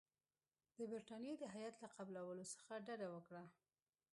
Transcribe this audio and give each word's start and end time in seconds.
د 0.77 0.79
برټانیې 0.91 1.33
د 1.39 1.43
هیات 1.55 1.75
له 1.83 1.87
قبولولو 1.97 2.43
څخه 2.53 2.73
ډډه 2.85 3.07
وکړه. 3.15 3.43